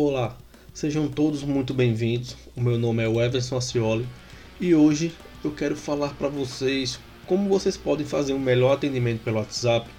Olá, 0.00 0.38
sejam 0.72 1.08
todos 1.08 1.42
muito 1.42 1.74
bem-vindos. 1.74 2.36
O 2.54 2.60
meu 2.60 2.78
nome 2.78 3.02
é 3.02 3.08
Everson 3.08 3.56
Acioli 3.56 4.06
e 4.60 4.72
hoje 4.72 5.12
eu 5.42 5.50
quero 5.50 5.74
falar 5.74 6.10
para 6.10 6.28
vocês 6.28 7.00
como 7.26 7.48
vocês 7.48 7.76
podem 7.76 8.06
fazer 8.06 8.32
um 8.32 8.38
melhor 8.38 8.74
atendimento 8.74 9.24
pelo 9.24 9.38
WhatsApp, 9.38 9.90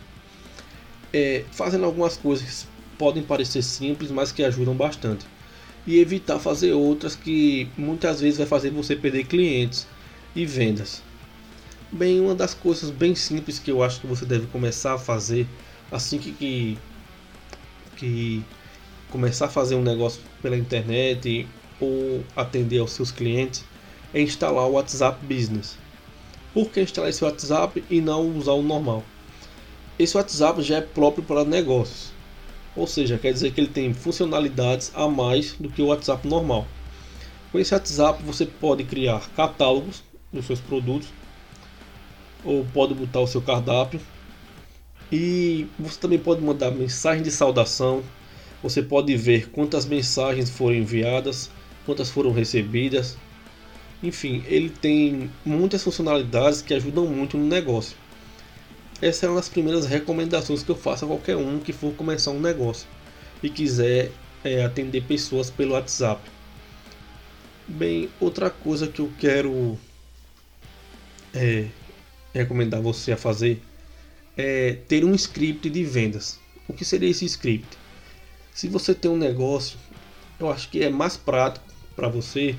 é, 1.11 1.43
fazendo 1.51 1.83
algumas 1.83 2.15
coisas 2.15 2.61
que 2.61 2.97
podem 2.97 3.21
parecer 3.21 3.61
simples, 3.61 4.09
mas 4.09 4.31
que 4.31 4.41
ajudam 4.41 4.73
bastante, 4.73 5.25
e 5.85 5.99
evitar 5.99 6.39
fazer 6.39 6.71
outras 6.71 7.13
que 7.13 7.67
muitas 7.77 8.21
vezes 8.21 8.37
vai 8.37 8.47
fazer 8.47 8.69
você 8.69 8.95
perder 8.95 9.25
clientes 9.25 9.85
e 10.33 10.45
vendas. 10.45 11.03
Bem, 11.91 12.21
uma 12.21 12.35
das 12.35 12.53
coisas 12.53 12.89
bem 12.89 13.15
simples 13.15 13.59
que 13.59 13.69
eu 13.69 13.83
acho 13.83 13.99
que 13.99 14.07
você 14.07 14.25
deve 14.25 14.47
começar 14.47 14.93
a 14.93 14.97
fazer 14.97 15.45
assim 15.91 16.19
que, 16.19 16.31
que, 16.31 16.77
que 17.97 18.45
começar 19.11 19.45
a 19.45 19.49
fazer 19.49 19.75
um 19.75 19.81
negócio 19.81 20.21
pela 20.41 20.57
internet 20.57 21.47
ou 21.79 22.23
atender 22.35 22.79
aos 22.79 22.91
seus 22.91 23.11
clientes 23.11 23.63
é 24.13 24.21
instalar 24.21 24.65
o 24.65 24.73
WhatsApp 24.73 25.23
Business. 25.25 25.77
Por 26.53 26.69
que 26.69 26.81
instalar 26.81 27.09
esse 27.09 27.23
WhatsApp 27.23 27.83
e 27.89 28.01
não 28.01 28.37
usar 28.37 28.53
o 28.53 28.61
normal? 28.61 29.03
Esse 29.97 30.17
WhatsApp 30.17 30.61
já 30.61 30.77
é 30.77 30.81
próprio 30.81 31.23
para 31.23 31.43
negócios, 31.43 32.11
ou 32.75 32.87
seja, 32.87 33.17
quer 33.17 33.33
dizer 33.33 33.51
que 33.51 33.59
ele 33.61 33.67
tem 33.67 33.93
funcionalidades 33.93 34.91
a 34.95 35.07
mais 35.07 35.53
do 35.59 35.69
que 35.69 35.81
o 35.81 35.87
WhatsApp 35.87 36.27
normal. 36.27 36.67
Com 37.51 37.59
esse 37.59 37.73
WhatsApp 37.73 38.23
você 38.23 38.45
pode 38.45 38.83
criar 38.83 39.29
catálogos 39.35 40.03
dos 40.31 40.45
seus 40.45 40.59
produtos 40.59 41.09
ou 42.43 42.65
pode 42.73 42.93
botar 42.93 43.19
o 43.19 43.27
seu 43.27 43.41
cardápio 43.41 43.99
e 45.11 45.67
você 45.77 45.99
também 45.99 46.19
pode 46.19 46.41
mandar 46.41 46.71
mensagem 46.71 47.23
de 47.23 47.31
saudação, 47.31 48.03
você 48.61 48.81
pode 48.81 49.15
ver 49.15 49.49
quantas 49.49 49.85
mensagens 49.85 50.49
foram 50.49 50.75
enviadas, 50.75 51.49
quantas 51.85 52.09
foram 52.09 52.31
recebidas. 52.31 53.17
Enfim, 54.03 54.43
ele 54.47 54.69
tem 54.69 55.29
muitas 55.45 55.83
funcionalidades 55.83 56.61
que 56.61 56.73
ajudam 56.73 57.05
muito 57.05 57.37
no 57.37 57.45
negócio. 57.45 57.97
Essa 59.01 59.25
é 59.25 59.29
uma 59.29 59.37
das 59.37 59.47
primeiras 59.47 59.85
recomendações 59.85 60.61
que 60.61 60.69
eu 60.69 60.75
faço 60.75 61.05
a 61.05 61.07
qualquer 61.07 61.37
um 61.37 61.59
que 61.59 61.71
for 61.71 61.93
começar 61.93 62.31
um 62.31 62.39
negócio 62.39 62.87
e 63.41 63.49
quiser 63.49 64.11
é, 64.43 64.63
atender 64.63 65.03
pessoas 65.03 65.49
pelo 65.49 65.73
WhatsApp. 65.73 66.21
Bem, 67.67 68.09
outra 68.19 68.49
coisa 68.49 68.87
que 68.87 68.99
eu 68.99 69.09
quero 69.17 69.77
é, 71.33 71.67
recomendar 72.33 72.81
você 72.81 73.13
a 73.13 73.17
fazer 73.17 73.61
é 74.35 74.77
ter 74.87 75.05
um 75.05 75.13
script 75.15 75.69
de 75.69 75.83
vendas. 75.83 76.39
O 76.67 76.73
que 76.73 76.83
seria 76.83 77.09
esse 77.09 77.25
script? 77.25 77.77
Se 78.53 78.67
você 78.67 78.93
tem 78.93 79.09
um 79.09 79.17
negócio, 79.17 79.77
eu 80.39 80.51
acho 80.51 80.69
que 80.69 80.83
é 80.83 80.89
mais 80.89 81.17
prático 81.17 81.65
para 81.95 82.07
você 82.07 82.55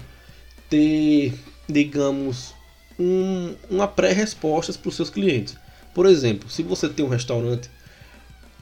ter, 0.68 1.34
digamos, 1.68 2.54
um, 2.98 3.54
uma 3.70 3.88
pré-resposta 3.88 4.72
para 4.74 4.88
os 4.88 4.96
seus 4.96 5.10
clientes. 5.10 5.56
Por 5.94 6.06
exemplo, 6.06 6.48
se 6.48 6.62
você 6.62 6.88
tem 6.88 7.04
um 7.04 7.08
restaurante, 7.08 7.70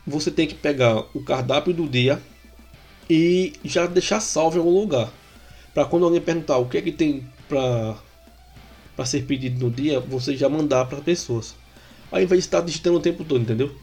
você 0.06 0.30
tem 0.30 0.46
que 0.46 0.54
pegar 0.54 1.04
o 1.14 1.22
cardápio 1.22 1.74
do 1.74 1.86
dia 1.86 2.20
e 3.10 3.52
já 3.64 3.86
deixar 3.86 4.20
salvo 4.20 4.56
em 4.56 4.60
algum 4.60 4.80
lugar. 4.80 5.12
Para 5.74 5.84
quando 5.84 6.04
alguém 6.04 6.20
perguntar 6.20 6.56
o 6.58 6.68
que 6.68 6.78
é 6.78 6.82
que 6.82 6.92
tem 6.92 7.28
para 7.48 9.04
ser 9.04 9.24
pedido 9.24 9.64
no 9.64 9.70
dia, 9.70 10.00
você 10.00 10.36
já 10.36 10.48
mandar 10.48 10.86
para 10.86 10.98
as 10.98 11.04
pessoas. 11.04 11.54
Invés 12.12 12.28
de 12.30 12.38
estar 12.38 12.62
digitando 12.62 12.96
o 12.96 13.00
tempo 13.00 13.24
todo, 13.24 13.42
entendeu? 13.42 13.74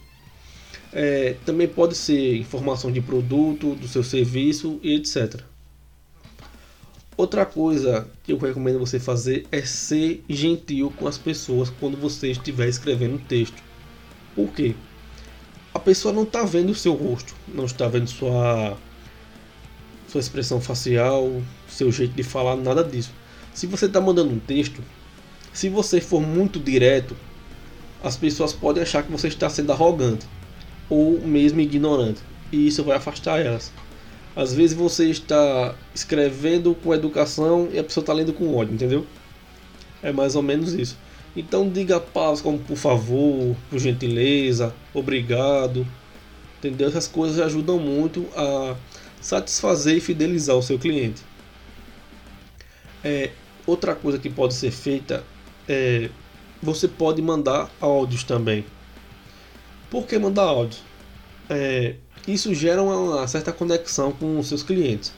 É, 0.93 1.35
também 1.45 1.67
pode 1.67 1.95
ser 1.95 2.37
informação 2.37 2.91
de 2.91 3.01
produto, 3.01 3.75
do 3.75 3.87
seu 3.87 4.03
serviço 4.03 4.79
e 4.81 4.95
etc. 4.95 5.41
Outra 7.17 7.45
coisa 7.45 8.07
que 8.23 8.33
eu 8.33 8.37
recomendo 8.37 8.77
você 8.77 8.99
fazer 8.99 9.45
é 9.49 9.61
ser 9.61 10.23
gentil 10.27 10.93
com 10.97 11.07
as 11.07 11.17
pessoas 11.17 11.69
quando 11.69 11.95
você 11.95 12.31
estiver 12.31 12.67
escrevendo 12.67 13.15
um 13.15 13.19
texto. 13.19 13.63
Por 14.35 14.49
quê? 14.49 14.75
A 15.73 15.79
pessoa 15.79 16.13
não 16.13 16.23
está 16.23 16.43
vendo 16.43 16.71
o 16.71 16.75
seu 16.75 16.93
rosto, 16.93 17.33
não 17.47 17.65
está 17.65 17.87
vendo 17.87 18.09
sua, 18.09 18.77
sua 20.09 20.19
expressão 20.19 20.59
facial, 20.59 21.41
seu 21.69 21.89
jeito 21.89 22.13
de 22.13 22.23
falar, 22.23 22.57
nada 22.57 22.83
disso. 22.83 23.11
Se 23.53 23.65
você 23.65 23.85
está 23.85 24.01
mandando 24.01 24.33
um 24.33 24.39
texto, 24.39 24.83
se 25.53 25.69
você 25.69 26.01
for 26.01 26.21
muito 26.21 26.59
direto, 26.59 27.15
as 28.03 28.17
pessoas 28.17 28.51
podem 28.51 28.83
achar 28.83 29.03
que 29.03 29.11
você 29.11 29.29
está 29.29 29.49
sendo 29.49 29.71
arrogante 29.71 30.27
ou 30.89 31.19
mesmo 31.21 31.59
ignorante, 31.59 32.21
e 32.51 32.67
isso 32.67 32.83
vai 32.83 32.97
afastar 32.97 33.39
elas. 33.39 33.71
Às 34.35 34.53
vezes 34.53 34.75
você 34.75 35.09
está 35.09 35.75
escrevendo 35.93 36.75
com 36.75 36.93
educação 36.93 37.69
e 37.71 37.79
a 37.79 37.83
pessoa 37.83 38.01
está 38.01 38.11
lendo 38.11 38.33
com 38.33 38.53
ódio, 38.53 38.73
entendeu? 38.73 39.05
É 40.03 40.11
mais 40.11 40.35
ou 40.35 40.41
menos 40.41 40.73
isso. 40.73 40.97
Então 41.35 41.69
diga 41.69 41.99
palavras 41.99 42.41
como 42.41 42.59
por 42.59 42.75
favor, 42.75 43.55
por 43.69 43.79
gentileza, 43.79 44.73
obrigado. 44.93 45.87
Entendeu? 46.57 46.87
Essas 46.87 47.07
coisas 47.07 47.39
ajudam 47.39 47.79
muito 47.79 48.25
a 48.35 48.75
satisfazer 49.21 49.97
e 49.97 50.01
fidelizar 50.01 50.55
o 50.55 50.61
seu 50.61 50.77
cliente. 50.77 51.21
É, 53.03 53.31
outra 53.65 53.95
coisa 53.95 54.17
que 54.17 54.29
pode 54.29 54.53
ser 54.53 54.71
feita 54.71 55.23
é 55.67 56.09
você 56.61 56.87
pode 56.87 57.21
mandar 57.21 57.69
áudios 57.79 58.23
também. 58.23 58.65
Por 59.89 60.07
que 60.07 60.17
mandar 60.17 60.43
áudio? 60.43 60.79
É, 61.47 61.95
isso 62.27 62.53
gera 62.55 62.81
uma 62.81 63.27
certa 63.27 63.51
conexão 63.51 64.11
com 64.11 64.39
os 64.39 64.47
seus 64.47 64.63
clientes. 64.63 65.13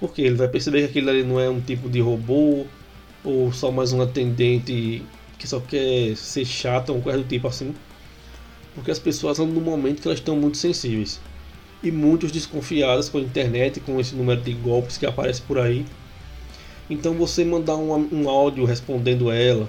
Porque 0.00 0.22
ele 0.22 0.36
vai 0.36 0.48
perceber 0.48 0.80
que 0.80 0.86
aquilo 0.86 1.10
ali 1.10 1.22
não 1.22 1.38
é 1.38 1.48
um 1.48 1.60
tipo 1.60 1.90
de 1.90 2.00
robô 2.00 2.64
ou 3.22 3.52
só 3.52 3.70
mais 3.70 3.92
um 3.92 4.00
atendente 4.00 5.02
que 5.38 5.46
só 5.46 5.60
quer 5.60 6.16
ser 6.16 6.44
chato 6.44 6.90
ou 6.90 7.02
coisa 7.02 7.18
do 7.18 7.24
tipo 7.24 7.46
assim. 7.46 7.74
Porque 8.74 8.90
as 8.90 8.98
pessoas 8.98 9.38
no 9.38 9.46
momento 9.46 10.00
que 10.00 10.08
elas 10.08 10.20
estão 10.20 10.36
muito 10.36 10.56
sensíveis 10.56 11.20
e 11.82 11.90
muitos 11.90 12.32
desconfiadas 12.32 13.08
com 13.08 13.18
a 13.18 13.20
internet, 13.20 13.80
com 13.80 14.00
esse 14.00 14.14
número 14.14 14.40
de 14.40 14.54
golpes 14.54 14.96
que 14.96 15.04
aparece 15.04 15.42
por 15.42 15.58
aí. 15.58 15.84
Então 16.88 17.12
você 17.14 17.44
mandar 17.44 17.76
um, 17.76 18.08
um 18.10 18.28
áudio 18.28 18.64
respondendo 18.64 19.30
ela, 19.30 19.68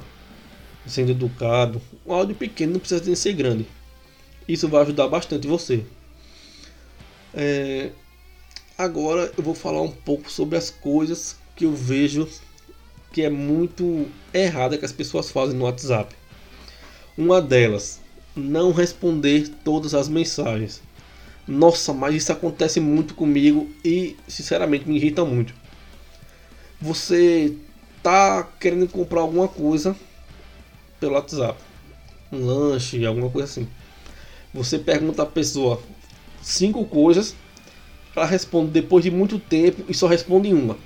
sendo 0.86 1.12
educado, 1.12 1.82
um 2.06 2.14
áudio 2.14 2.36
pequeno 2.36 2.74
não 2.74 2.80
precisa 2.80 3.16
ser 3.16 3.34
grande 3.34 3.66
isso 4.54 4.68
vai 4.68 4.82
ajudar 4.82 5.08
bastante 5.08 5.48
você. 5.48 5.86
É, 7.34 7.92
agora 8.78 9.32
eu 9.38 9.44
vou 9.44 9.54
falar 9.54 9.82
um 9.82 9.92
pouco 9.92 10.32
sobre 10.32 10.58
as 10.58 10.70
coisas 10.70 11.38
que 11.56 11.66
eu 11.66 11.76
vejo 11.76 12.28
que 13.12 13.22
é 13.22 13.30
muito 13.30 14.08
errada 14.34 14.78
que 14.78 14.86
as 14.86 14.92
pessoas 14.92 15.32
fazem 15.32 15.56
no 15.56 15.66
WhatsApp. 15.66 16.16
Uma 17.18 17.42
delas, 17.42 18.00
não 18.36 18.72
responder 18.72 19.50
todas 19.64 19.94
as 19.94 20.08
mensagens. 20.08 20.82
Nossa, 21.48 21.94
mas 21.94 22.16
isso 22.16 22.32
acontece 22.32 22.80
muito 22.80 23.16
comigo 23.16 23.70
e 23.84 24.16
sinceramente 24.28 24.88
me 24.88 24.96
irrita 24.96 25.26
muito. 25.26 25.54
Você 26.80 27.56
tá 28.02 28.48
querendo 28.60 28.88
comprar 28.88 29.22
alguma 29.22 29.48
coisa 29.48 29.96
pelo 31.00 31.14
WhatsApp, 31.14 31.60
um 32.32 32.46
lanche, 32.46 33.06
alguma 33.06 33.30
coisa 33.30 33.48
assim. 33.48 33.68
Você 34.54 34.80
pergunta 34.80 35.24
a 35.24 35.26
pessoa 35.26 35.82
cinco 36.42 36.86
coisas, 36.86 37.36
ela 38.16 38.26
responde 38.26 38.72
depois 38.72 39.04
de 39.04 39.12
muito 39.12 39.40
tempo 39.40 39.84
e 39.88 39.94
só 39.94 40.08
responde 40.08 40.54
uma. 40.54 40.78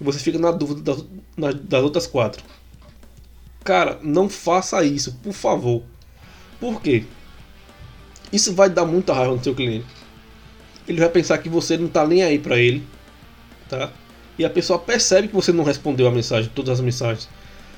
E 0.00 0.04
você 0.04 0.18
fica 0.18 0.38
na 0.38 0.50
dúvida 0.50 0.94
das, 0.94 1.54
das 1.54 1.82
outras 1.82 2.06
quatro. 2.06 2.42
Cara, 3.64 3.98
não 4.02 4.28
faça 4.28 4.84
isso, 4.84 5.18
por 5.22 5.32
favor. 5.32 5.82
Por 6.60 6.80
quê? 6.80 7.04
Isso 8.32 8.54
vai 8.54 8.68
dar 8.68 8.84
muita 8.84 9.12
raiva 9.12 9.34
no 9.34 9.42
seu 9.42 9.54
cliente. 9.54 9.86
Ele 10.86 11.00
vai 11.00 11.08
pensar 11.08 11.38
que 11.38 11.48
você 11.48 11.76
não 11.76 11.86
está 11.86 12.06
nem 12.06 12.22
aí 12.22 12.38
para 12.38 12.58
ele, 12.58 12.86
tá? 13.68 13.92
E 14.38 14.44
a 14.44 14.50
pessoa 14.50 14.78
percebe 14.78 15.28
que 15.28 15.34
você 15.34 15.52
não 15.52 15.64
respondeu 15.64 16.06
a 16.06 16.10
mensagem, 16.10 16.50
todas 16.54 16.78
as 16.78 16.80
mensagens. 16.80 17.28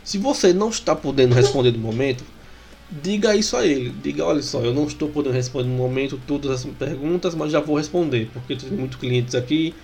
Se 0.05 0.19
você 0.19 0.53
não 0.53 0.69
está 0.69 0.95
podendo 0.95 1.35
responder 1.35 1.73
no 1.73 1.79
momento, 1.79 2.25
diga 2.91 3.35
isso 3.37 3.57
a 3.57 3.67
ele. 3.67 3.91
Diga, 4.03 4.25
olha 4.25 4.43
só, 4.43 4.61
eu 4.61 4.75
não 4.75 4.87
estou 4.87 5.09
podendo 5.09 5.35
responder 5.35 5.69
no 5.69 5.77
momento 5.77 6.21
todas 6.27 6.51
as 6.51 6.65
perguntas, 6.65 7.35
mas 7.35 7.53
já 7.53 7.61
vou 7.61 7.77
responder, 7.77 8.29
porque 8.33 8.57
tem 8.57 8.71
muitos 8.71 8.99
clientes 8.99 9.35
aqui, 9.35 9.75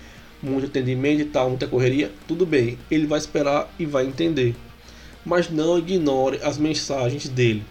muito 0.41 0.67
atendimento 0.67 1.21
e 1.21 1.25
tal, 1.25 1.49
muita 1.49 1.67
correria. 1.67 2.11
Tudo 2.27 2.45
bem, 2.45 2.77
ele 2.91 3.07
vai 3.07 3.19
esperar 3.19 3.73
e 3.79 3.85
vai 3.85 4.05
entender. 4.05 4.55
Mas 5.25 5.49
não 5.49 5.77
ignore 5.77 6.39
as 6.43 6.57
mensagens 6.57 7.27
dele. 7.27 7.63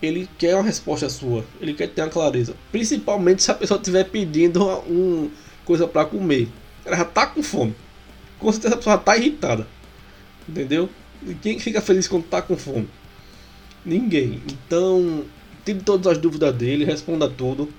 Ele 0.00 0.28
quer 0.38 0.54
uma 0.54 0.62
resposta 0.62 1.08
sua, 1.08 1.44
ele 1.60 1.74
quer 1.74 1.88
ter 1.88 2.02
uma 2.02 2.08
clareza. 2.08 2.54
Principalmente 2.70 3.42
se 3.42 3.50
a 3.50 3.54
pessoa 3.54 3.78
estiver 3.78 4.04
pedindo 4.04 4.64
uma 4.64 5.28
coisa 5.64 5.88
para 5.88 6.04
comer. 6.04 6.48
Ela 6.84 6.96
já 6.96 7.02
está 7.02 7.26
com 7.26 7.42
fome. 7.42 7.74
Com 8.38 8.52
certeza 8.52 8.74
a 8.74 8.78
pessoa 8.78 8.96
está 8.96 9.16
irritada. 9.16 9.66
Entendeu? 10.48 10.88
E 11.26 11.34
quem 11.34 11.58
fica 11.58 11.80
feliz 11.80 12.06
quando 12.06 12.24
está 12.24 12.40
com 12.40 12.56
fome? 12.56 12.88
Ninguém. 13.88 14.42
Então, 14.52 15.24
tire 15.64 15.80
todas 15.80 16.12
as 16.12 16.18
dúvidas 16.18 16.54
dele, 16.54 16.84
responda 16.84 17.26
tudo. 17.26 17.72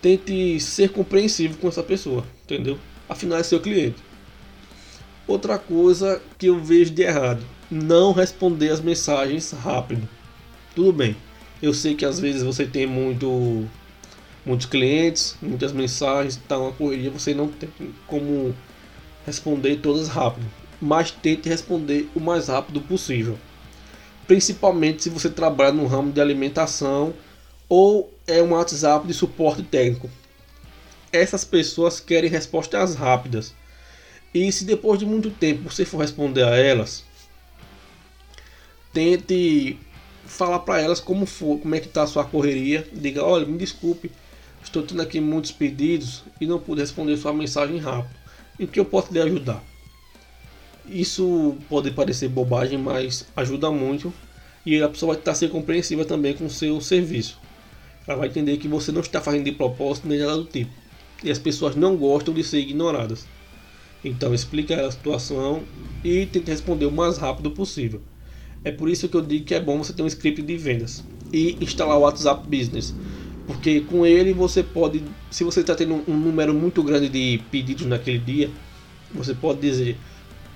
Tente 0.00 0.58
ser 0.60 0.88
compreensivo 0.88 1.58
com 1.58 1.68
essa 1.68 1.82
pessoa, 1.82 2.24
entendeu? 2.44 2.78
Afinal, 3.06 3.38
é 3.38 3.42
seu 3.42 3.60
cliente. 3.60 4.02
Outra 5.28 5.58
coisa 5.58 6.22
que 6.38 6.46
eu 6.46 6.58
vejo 6.58 6.90
de 6.90 7.02
errado: 7.02 7.44
não 7.70 8.12
responder 8.12 8.70
as 8.70 8.80
mensagens 8.80 9.50
rápido. 9.50 10.08
Tudo 10.74 10.90
bem, 10.90 11.14
eu 11.60 11.74
sei 11.74 11.94
que 11.94 12.06
às 12.06 12.18
vezes 12.18 12.42
você 12.42 12.64
tem 12.64 12.86
muito, 12.86 13.66
muitos 14.44 14.66
clientes, 14.66 15.36
muitas 15.42 15.70
mensagens, 15.70 16.36
está 16.36 16.58
uma 16.58 16.72
correria, 16.72 17.10
você 17.10 17.34
não 17.34 17.48
tem 17.48 17.68
como 18.06 18.56
responder 19.26 19.76
todas 19.76 20.08
rápido, 20.08 20.46
mas 20.80 21.10
tente 21.10 21.46
responder 21.46 22.08
o 22.14 22.20
mais 22.20 22.48
rápido 22.48 22.80
possível. 22.80 23.38
Principalmente 24.26 25.04
se 25.04 25.10
você 25.10 25.30
trabalha 25.30 25.72
no 25.72 25.86
ramo 25.86 26.12
de 26.12 26.20
alimentação 26.20 27.14
ou 27.68 28.12
é 28.26 28.42
um 28.42 28.52
WhatsApp 28.52 29.06
de 29.06 29.14
suporte 29.14 29.62
técnico. 29.62 30.10
Essas 31.12 31.44
pessoas 31.44 32.00
querem 32.00 32.28
respostas 32.28 32.94
rápidas. 32.94 33.54
E 34.34 34.50
se 34.50 34.64
depois 34.64 34.98
de 34.98 35.06
muito 35.06 35.30
tempo 35.30 35.70
você 35.70 35.84
for 35.84 35.98
responder 35.98 36.42
a 36.42 36.56
elas, 36.56 37.04
tente 38.92 39.78
falar 40.26 40.58
para 40.60 40.80
elas 40.80 41.00
como 41.00 41.24
for, 41.24 41.58
como 41.58 41.74
é 41.74 41.80
que 41.80 41.88
tá 41.88 42.02
a 42.02 42.06
sua 42.06 42.24
correria. 42.24 42.86
Diga, 42.92 43.24
olha, 43.24 43.46
me 43.46 43.56
desculpe, 43.56 44.10
estou 44.62 44.82
tendo 44.82 45.00
aqui 45.00 45.20
muitos 45.20 45.52
pedidos 45.52 46.24
e 46.40 46.46
não 46.46 46.58
pude 46.58 46.80
responder 46.80 47.16
sua 47.16 47.32
mensagem 47.32 47.78
rápido. 47.78 48.14
Em 48.58 48.66
que 48.66 48.80
eu 48.80 48.84
posso 48.84 49.12
lhe 49.12 49.20
ajudar? 49.20 49.62
Isso 50.88 51.56
pode 51.68 51.90
parecer 51.90 52.28
bobagem, 52.28 52.78
mas 52.78 53.26
ajuda 53.36 53.70
muito 53.70 54.12
e 54.64 54.82
a 54.82 54.88
pessoa 54.88 55.12
vai 55.12 55.20
estar 55.20 55.34
sendo 55.34 55.52
compreensiva 55.52 56.04
também 56.04 56.34
com 56.34 56.46
o 56.46 56.50
seu 56.50 56.80
serviço. 56.80 57.38
Ela 58.06 58.18
vai 58.18 58.28
entender 58.28 58.56
que 58.56 58.68
você 58.68 58.90
não 58.90 59.00
está 59.00 59.20
fazendo 59.20 59.44
de 59.44 59.52
propósito 59.52 60.08
nem 60.08 60.18
nada 60.18 60.36
do 60.36 60.44
tipo. 60.44 60.70
E 61.22 61.30
as 61.30 61.38
pessoas 61.38 61.74
não 61.74 61.96
gostam 61.96 62.34
de 62.34 62.42
ser 62.44 62.58
ignoradas. 62.58 63.26
Então 64.04 64.34
explica 64.34 64.86
a 64.86 64.90
situação 64.90 65.62
e 66.04 66.26
tente 66.26 66.50
responder 66.50 66.86
o 66.86 66.92
mais 66.92 67.16
rápido 67.16 67.50
possível. 67.50 68.00
É 68.64 68.70
por 68.70 68.88
isso 68.88 69.08
que 69.08 69.16
eu 69.16 69.22
digo 69.22 69.44
que 69.44 69.54
é 69.54 69.60
bom 69.60 69.78
você 69.78 69.92
ter 69.92 70.02
um 70.02 70.06
script 70.06 70.42
de 70.42 70.56
vendas 70.56 71.04
e 71.32 71.56
instalar 71.60 71.96
o 71.96 72.00
WhatsApp 72.00 72.46
Business. 72.48 72.94
Porque 73.46 73.80
com 73.82 74.04
ele 74.04 74.32
você 74.32 74.62
pode, 74.62 75.02
se 75.30 75.44
você 75.44 75.60
está 75.60 75.74
tendo 75.74 76.02
um 76.08 76.16
número 76.16 76.52
muito 76.52 76.82
grande 76.82 77.08
de 77.08 77.40
pedidos 77.50 77.86
naquele 77.86 78.18
dia, 78.18 78.50
você 79.14 79.34
pode 79.34 79.60
dizer, 79.60 79.96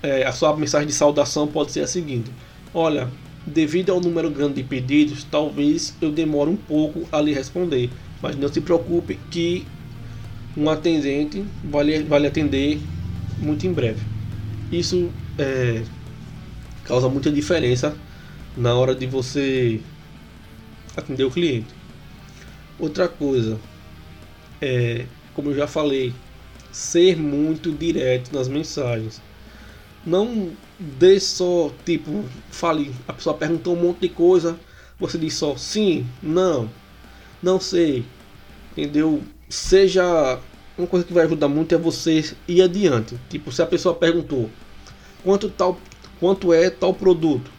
é, 0.03 0.25
a 0.25 0.31
sua 0.31 0.55
mensagem 0.55 0.87
de 0.87 0.93
saudação 0.93 1.47
pode 1.47 1.71
ser 1.71 1.81
a 1.81 1.87
seguinte: 1.87 2.31
Olha, 2.73 3.09
devido 3.45 3.91
ao 3.91 3.99
número 3.99 4.29
grande 4.29 4.55
de 4.55 4.63
pedidos, 4.63 5.23
talvez 5.23 5.95
eu 6.01 6.11
demore 6.11 6.49
um 6.49 6.55
pouco 6.55 7.07
a 7.11 7.21
lhe 7.21 7.33
responder, 7.33 7.89
mas 8.21 8.35
não 8.35 8.47
se 8.47 8.61
preocupe 8.61 9.19
que 9.29 9.65
um 10.55 10.69
atendente 10.69 11.45
vai 11.63 11.83
lhe, 11.83 12.03
vai 12.03 12.19
lhe 12.19 12.27
atender 12.27 12.79
muito 13.39 13.65
em 13.65 13.73
breve. 13.73 14.01
Isso 14.71 15.09
é, 15.37 15.83
causa 16.83 17.09
muita 17.09 17.31
diferença 17.31 17.95
na 18.55 18.73
hora 18.73 18.93
de 18.93 19.05
você 19.05 19.79
atender 20.95 21.23
o 21.23 21.31
cliente. 21.31 21.73
Outra 22.79 23.07
coisa 23.07 23.59
é, 24.61 25.05
como 25.33 25.49
eu 25.49 25.55
já 25.55 25.67
falei, 25.67 26.13
ser 26.71 27.17
muito 27.17 27.71
direto 27.71 28.33
nas 28.33 28.47
mensagens. 28.47 29.21
Não 30.05 30.51
dê 30.79 31.19
só, 31.19 31.71
tipo, 31.85 32.23
fale, 32.49 32.93
a 33.07 33.13
pessoa 33.13 33.37
perguntou 33.37 33.75
um 33.75 33.81
monte 33.81 34.01
de 34.01 34.09
coisa, 34.09 34.59
você 34.99 35.17
diz 35.17 35.35
só 35.35 35.55
sim, 35.55 36.07
não, 36.21 36.69
não 37.41 37.59
sei, 37.59 38.03
entendeu? 38.71 39.21
Seja 39.47 40.39
uma 40.77 40.87
coisa 40.87 41.05
que 41.05 41.13
vai 41.13 41.25
ajudar 41.25 41.47
muito 41.47 41.75
é 41.75 41.77
você 41.77 42.33
ir 42.47 42.61
adiante. 42.61 43.15
Tipo, 43.29 43.51
se 43.51 43.61
a 43.61 43.67
pessoa 43.67 43.93
perguntou 43.93 44.49
quanto 45.23 45.49
tal 45.49 45.79
quanto 46.19 46.53
é 46.53 46.69
tal 46.69 46.93
produto, 46.93 47.51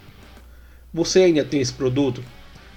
você 0.94 1.24
ainda 1.24 1.44
tem 1.44 1.60
esse 1.60 1.72
produto? 1.72 2.22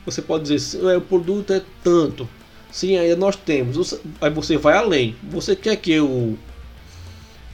Você 0.05 0.21
pode 0.21 0.43
dizer, 0.43 0.83
é, 0.83 0.97
o 0.97 1.01
produto 1.01 1.53
é 1.53 1.61
tanto. 1.83 2.27
Sim, 2.71 2.97
ainda 2.97 3.15
nós 3.15 3.35
temos. 3.35 3.99
Aí 4.19 4.29
você 4.29 4.57
vai 4.57 4.75
além. 4.75 5.15
Você 5.23 5.55
quer 5.55 5.75
que 5.75 5.91
eu 5.91 6.37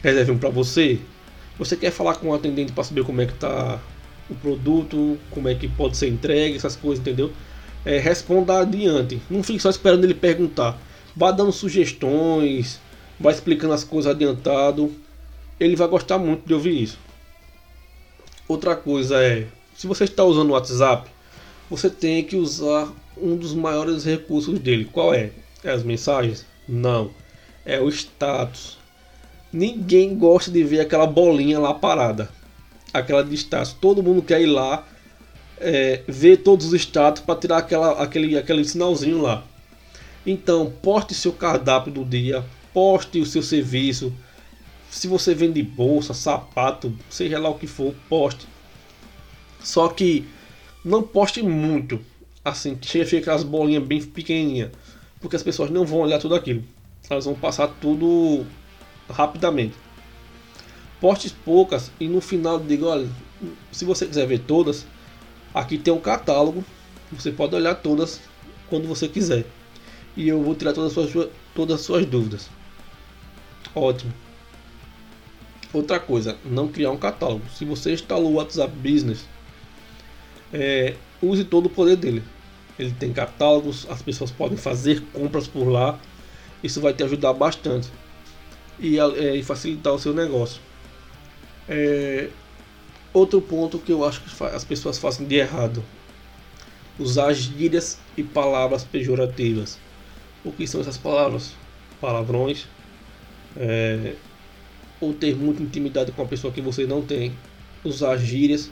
reserve 0.01 0.31
um 0.31 0.37
para 0.37 0.49
você? 0.49 0.99
Você 1.61 1.77
quer 1.77 1.91
falar 1.91 2.15
com 2.15 2.29
o 2.29 2.33
atendente 2.33 2.71
para 2.71 2.83
saber 2.83 3.03
como 3.03 3.21
é 3.21 3.27
que 3.27 3.35
tá 3.35 3.79
o 4.27 4.33
produto, 4.33 5.15
como 5.29 5.47
é 5.47 5.53
que 5.53 5.67
pode 5.67 5.95
ser 5.95 6.07
entregue, 6.07 6.57
essas 6.57 6.75
coisas, 6.75 6.99
entendeu? 6.99 7.31
É, 7.85 7.99
responda 7.99 8.61
adiante. 8.61 9.21
Não 9.29 9.43
fique 9.43 9.59
só 9.59 9.69
esperando 9.69 10.03
ele 10.03 10.15
perguntar. 10.15 10.75
Vá 11.15 11.29
dando 11.29 11.51
sugestões, 11.51 12.79
vá 13.19 13.29
explicando 13.29 13.75
as 13.75 13.83
coisas 13.83 14.09
adiantado. 14.09 14.91
Ele 15.59 15.75
vai 15.75 15.87
gostar 15.87 16.17
muito 16.17 16.47
de 16.47 16.53
ouvir 16.55 16.81
isso. 16.81 16.97
Outra 18.47 18.75
coisa 18.75 19.23
é, 19.23 19.45
se 19.75 19.85
você 19.85 20.05
está 20.05 20.23
usando 20.23 20.49
o 20.49 20.53
WhatsApp, 20.53 21.11
você 21.69 21.91
tem 21.91 22.23
que 22.23 22.35
usar 22.35 22.91
um 23.15 23.35
dos 23.35 23.53
maiores 23.53 24.03
recursos 24.03 24.57
dele. 24.57 24.89
Qual 24.91 25.13
é? 25.13 25.29
É 25.63 25.69
as 25.69 25.83
mensagens? 25.83 26.43
Não. 26.67 27.11
É 27.63 27.79
o 27.79 27.87
status. 27.87 28.80
Ninguém 29.51 30.15
gosta 30.15 30.49
de 30.49 30.63
ver 30.63 30.79
aquela 30.79 31.05
bolinha 31.05 31.59
lá 31.59 31.73
parada. 31.73 32.29
Aquela 32.93 33.23
status. 33.33 33.73
Todo 33.73 34.03
mundo 34.03 34.21
quer 34.21 34.41
ir 34.41 34.47
lá 34.47 34.85
é, 35.57 36.01
ver 36.07 36.37
todos 36.37 36.67
os 36.67 36.73
status 36.73 37.21
para 37.21 37.39
tirar 37.39 37.57
aquela, 37.57 38.01
aquele, 38.01 38.37
aquele 38.37 38.65
sinalzinho 38.65 39.21
lá. 39.21 39.43
Então, 40.25 40.71
poste 40.81 41.13
seu 41.13 41.31
cardápio 41.31 41.91
do 41.91 42.05
dia, 42.05 42.43
poste 42.73 43.19
o 43.19 43.25
seu 43.25 43.41
serviço. 43.41 44.13
Se 44.89 45.07
você 45.07 45.33
vende 45.33 45.63
bolsa, 45.63 46.13
sapato, 46.13 46.93
seja 47.09 47.39
lá 47.39 47.49
o 47.49 47.57
que 47.57 47.67
for, 47.67 47.93
poste. 48.09 48.45
Só 49.63 49.87
que 49.87 50.25
não 50.83 51.03
poste 51.03 51.41
muito, 51.41 51.99
assim, 52.43 52.77
chega 52.81 53.05
fica 53.05 53.21
aquelas 53.21 53.43
bolinhas 53.43 53.83
bem 53.83 54.01
pequenininhas, 54.01 54.71
porque 55.19 55.35
as 55.35 55.43
pessoas 55.43 55.69
não 55.69 55.85
vão 55.85 55.99
olhar 55.99 56.19
tudo 56.19 56.35
aquilo. 56.35 56.63
Elas 57.09 57.25
vão 57.25 57.35
passar 57.35 57.67
tudo 57.67 58.45
rapidamente. 59.11 59.75
Postes 60.99 61.31
poucas 61.31 61.91
e 61.99 62.07
no 62.07 62.21
final 62.21 62.59
diga, 62.59 62.85
olha, 62.85 63.09
se 63.71 63.85
você 63.85 64.05
quiser 64.05 64.27
ver 64.27 64.39
todas, 64.39 64.85
aqui 65.53 65.77
tem 65.77 65.93
um 65.93 65.99
catálogo, 65.99 66.63
você 67.11 67.31
pode 67.31 67.55
olhar 67.55 67.75
todas 67.75 68.21
quando 68.69 68.87
você 68.87 69.07
quiser. 69.07 69.45
E 70.15 70.27
eu 70.27 70.41
vou 70.43 70.55
tirar 70.55 70.73
todas 70.73 70.97
as 70.97 71.09
suas, 71.09 71.29
todas 71.55 71.79
as 71.79 71.85
suas 71.85 72.05
dúvidas. 72.05 72.49
Ótimo. 73.73 74.13
Outra 75.73 75.99
coisa, 75.99 76.37
não 76.45 76.67
criar 76.67 76.91
um 76.91 76.97
catálogo. 76.97 77.43
Se 77.49 77.63
você 77.63 77.93
instalou 77.93 78.33
o 78.33 78.35
WhatsApp 78.35 78.73
Business, 78.75 79.25
é, 80.53 80.95
use 81.21 81.45
todo 81.45 81.67
o 81.67 81.69
poder 81.69 81.95
dele. 81.95 82.21
Ele 82.77 82.91
tem 82.91 83.13
catálogos, 83.13 83.87
as 83.89 84.01
pessoas 84.01 84.31
podem 84.31 84.57
fazer 84.57 85.01
compras 85.13 85.47
por 85.47 85.67
lá. 85.67 85.97
Isso 86.61 86.81
vai 86.81 86.93
te 86.93 87.03
ajudar 87.03 87.33
bastante 87.33 87.89
e, 88.81 88.99
é, 88.99 89.35
e 89.35 89.43
facilitar 89.43 89.93
o 89.93 89.99
seu 89.99 90.13
negócio. 90.13 90.59
É, 91.69 92.29
outro 93.13 93.39
ponto 93.39 93.77
que 93.77 93.91
eu 93.91 94.03
acho 94.03 94.21
que 94.21 94.43
as 94.43 94.65
pessoas 94.65 94.97
fazem 94.97 95.27
de 95.27 95.35
errado: 95.35 95.83
usar 96.99 97.31
gírias 97.33 97.99
e 98.17 98.23
palavras 98.23 98.83
pejorativas. 98.83 99.77
O 100.43 100.51
que 100.51 100.65
são 100.65 100.81
essas 100.81 100.97
palavras? 100.97 101.53
Palavrões. 102.01 102.65
É, 103.55 104.15
ou 104.99 105.13
ter 105.13 105.35
muita 105.35 105.61
intimidade 105.61 106.11
com 106.11 106.21
a 106.23 106.25
pessoa 106.25 106.51
que 106.51 106.61
você 106.61 106.85
não 106.85 107.01
tem. 107.01 107.31
Usar 107.83 108.17
gírias. 108.17 108.71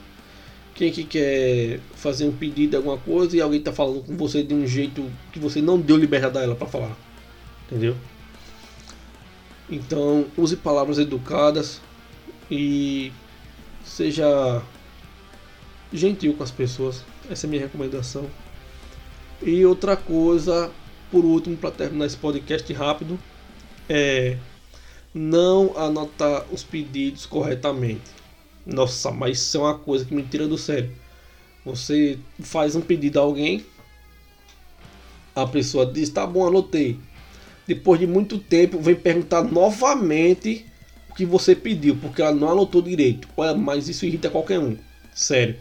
Quem 0.74 0.92
que 0.92 1.04
quer 1.04 1.80
fazer 1.96 2.26
um 2.26 2.32
pedido 2.32 2.78
alguma 2.78 2.98
coisa 2.98 3.36
e 3.36 3.42
alguém 3.42 3.60
está 3.60 3.74
falando 3.74 4.02
com 4.04 4.16
você 4.16 4.42
de 4.42 4.54
um 4.54 4.66
jeito 4.66 5.06
que 5.32 5.38
você 5.38 5.62
não 5.62 5.80
deu 5.80 5.98
liberdade 5.98 6.38
a 6.38 6.42
ela 6.42 6.56
para 6.56 6.68
falar. 6.68 6.98
Entendeu? 7.66 7.96
Então, 9.70 10.26
use 10.36 10.56
palavras 10.58 10.98
educadas 10.98 11.80
e 12.50 13.12
seja 13.84 14.64
gentil 15.94 16.34
com 16.34 16.44
as 16.44 16.52
pessoas. 16.52 17.04
Essa 17.30 17.46
é 17.46 17.48
a 17.48 17.50
minha 17.50 17.62
recomendação. 17.62 18.28
E 19.42 19.64
outra 19.66 19.96
coisa, 19.96 20.72
por 21.12 21.24
último, 21.24 21.56
para 21.56 21.72
terminar 21.72 22.06
esse 22.08 22.18
podcast 22.18 22.72
rápido, 22.74 23.20
é 23.88 24.38
não 25.14 25.78
anotar 25.78 26.46
os 26.52 26.64
pedidos 26.64 27.26
corretamente. 27.26 28.12
Nossa, 28.66 29.12
mas 29.12 29.40
isso 29.40 29.58
é 29.58 29.62
uma 29.62 29.78
coisa 29.78 30.04
que 30.04 30.14
me 30.14 30.24
tira 30.24 30.48
do 30.48 30.58
sério. 30.58 30.92
Você 31.64 32.18
faz 32.40 32.76
um 32.76 32.82
pedido 32.82 33.20
a 33.20 33.24
alguém, 33.24 33.66
a 35.36 35.46
pessoa 35.46 35.86
diz: 35.86 36.10
tá 36.10 36.26
bom, 36.26 36.48
anotei 36.48 37.00
depois 37.70 38.00
de 38.00 38.08
muito 38.08 38.40
tempo, 38.40 38.80
vem 38.80 38.96
perguntar 38.96 39.44
novamente 39.44 40.66
o 41.08 41.14
que 41.14 41.24
você 41.24 41.56
pediu, 41.56 41.96
porque 41.96 42.20
ela 42.20 42.34
não 42.34 42.50
anotou 42.50 42.82
direito. 42.82 43.28
Olha, 43.38 43.54
mas 43.54 43.88
isso 43.88 44.08
irrita 44.08 44.28
qualquer 44.28 44.58
um. 44.58 44.76
Sério. 45.14 45.56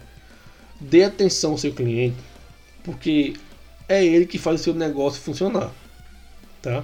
Dê 0.81 1.03
atenção 1.03 1.51
ao 1.51 1.59
seu 1.59 1.71
cliente, 1.71 2.15
porque 2.83 3.35
é 3.87 4.03
ele 4.03 4.25
que 4.25 4.39
faz 4.39 4.59
o 4.59 4.63
seu 4.63 4.73
negócio 4.73 5.21
funcionar. 5.21 5.71
Tá? 6.63 6.83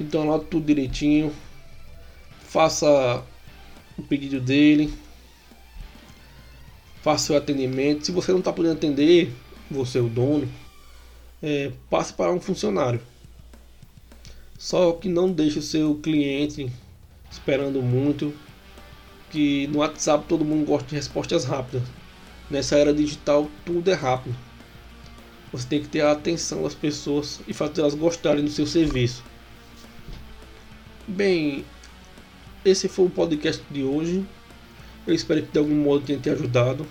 Então 0.00 0.22
anota 0.22 0.46
tudo 0.50 0.66
direitinho. 0.66 1.32
faça 2.42 3.22
o 3.96 4.02
pedido 4.02 4.40
dele, 4.40 4.92
faça 7.02 7.32
o 7.32 7.36
atendimento. 7.36 8.04
Se 8.04 8.10
você 8.10 8.32
não 8.32 8.40
está 8.40 8.52
podendo 8.52 8.74
atender, 8.78 9.32
você 9.70 9.98
é 9.98 10.00
o 10.00 10.08
dono, 10.08 10.48
é, 11.40 11.70
passe 11.88 12.12
para 12.12 12.32
um 12.32 12.40
funcionário. 12.40 13.00
Só 14.58 14.92
que 14.92 15.08
não 15.08 15.30
deixe 15.30 15.60
o 15.60 15.62
seu 15.62 15.94
cliente 15.94 16.70
esperando 17.30 17.80
muito, 17.80 18.34
que 19.30 19.68
no 19.68 19.78
WhatsApp 19.78 20.24
todo 20.28 20.44
mundo 20.44 20.66
gosta 20.66 20.88
de 20.88 20.96
respostas 20.96 21.44
rápidas. 21.44 21.84
Nessa 22.50 22.76
era 22.76 22.92
digital 22.92 23.48
tudo 23.64 23.88
é 23.88 23.94
rápido. 23.94 24.34
Você 25.52 25.66
tem 25.66 25.80
que 25.80 25.88
ter 25.88 26.00
a 26.00 26.12
atenção 26.12 26.64
das 26.64 26.74
pessoas 26.74 27.40
e 27.46 27.54
fazer 27.54 27.82
elas 27.82 27.94
gostarem 27.94 28.44
do 28.44 28.50
seu 28.50 28.66
serviço. 28.66 29.22
Bem, 31.06 31.64
esse 32.64 32.88
foi 32.88 33.06
o 33.06 33.10
podcast 33.10 33.62
de 33.70 33.84
hoje. 33.84 34.26
Eu 35.06 35.14
espero 35.14 35.42
que 35.42 35.52
de 35.52 35.58
algum 35.58 35.74
modo 35.74 36.04
tenha 36.04 36.18
te 36.18 36.28
ajudado. 36.30 36.86